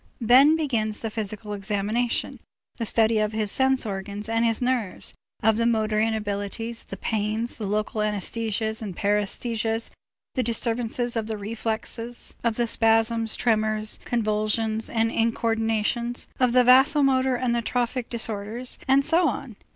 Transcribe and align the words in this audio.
Then 0.19 0.55
begins 0.55 1.01
the 1.01 1.11
physical 1.11 1.53
examination, 1.53 2.39
the 2.77 2.87
study 2.87 3.19
of 3.19 3.33
his 3.33 3.51
sense 3.51 3.85
organs 3.85 4.27
and 4.27 4.43
his 4.43 4.59
nerves, 4.59 5.13
of 5.43 5.57
the 5.57 5.67
motor 5.67 5.99
inabilities, 5.99 6.83
the 6.85 6.97
pains, 6.97 7.59
the 7.59 7.67
local 7.67 8.01
anæsthesias 8.01 8.81
and 8.81 8.97
paræsthesias, 8.97 9.91
the 10.33 10.41
disturbances 10.41 11.15
of 11.15 11.27
the 11.27 11.37
reflexes, 11.37 12.35
of 12.43 12.55
the 12.55 12.65
spasms, 12.65 13.35
tremors, 13.35 13.99
convulsions, 14.03 14.89
and 14.89 15.11
incoördinations, 15.11 16.25
of 16.39 16.51
the 16.53 16.63
vasomotor 16.63 17.35
and 17.35 17.63
trophic 17.63 18.09
disorders, 18.09 18.79
and 18.87 19.05
so 19.05 19.27
on. 19.29 19.55